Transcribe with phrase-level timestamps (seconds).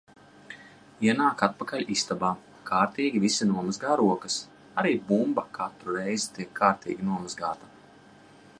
[1.07, 2.31] Ienāk atpakaļ istabā,
[2.69, 4.39] kārtīgi visi nomazgā rokas.
[4.83, 7.71] Arī bumba katru reizi tiek kārtīgi nomazgāta.